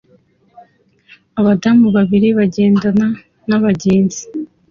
Abadamu 1.39 1.87
babiri 1.95 2.27
bagendana 2.37 3.07
nabagenzi 3.47 4.21